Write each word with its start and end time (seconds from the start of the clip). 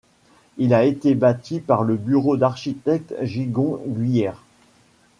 Il 0.57 0.73
a 0.73 0.83
été 0.83 1.13
bâti 1.13 1.59
par 1.59 1.83
le 1.83 1.95
bureau 1.95 2.35
d'architectes 2.35 3.13
Gigon 3.21 3.79
Guyer. 3.85 4.31